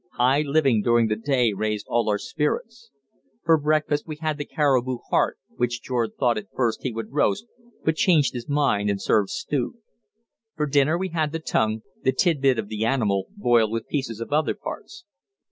High 0.13 0.41
living 0.41 0.81
during 0.81 1.09
the 1.09 1.15
day 1.15 1.53
raised 1.53 1.85
all 1.87 2.01
of 2.07 2.07
our 2.07 2.17
spirits. 2.17 2.89
For 3.45 3.55
breakfast 3.55 4.07
we 4.07 4.15
had 4.15 4.39
the 4.39 4.45
caribou 4.45 4.97
heart, 5.11 5.37
which 5.57 5.83
George 5.83 6.13
thought 6.17 6.39
at 6.39 6.47
first 6.55 6.81
he 6.81 6.91
would 6.91 7.13
roast 7.13 7.45
but 7.85 7.97
changed 7.97 8.33
his 8.33 8.49
mind 8.49 8.89
and 8.89 8.99
served 8.99 9.29
stewed. 9.29 9.75
For 10.55 10.65
dinner 10.65 10.97
we 10.97 11.09
had 11.09 11.33
the 11.33 11.39
tongue, 11.39 11.83
the 12.01 12.13
tidbit 12.13 12.57
of 12.57 12.67
the 12.67 12.83
animal, 12.83 13.27
boiled 13.37 13.69
with 13.71 13.89
pieces 13.89 14.19
of 14.19 14.33
other 14.33 14.55
parts. 14.55 15.05